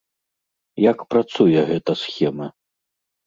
[0.89, 2.47] Як працуе гэта схема?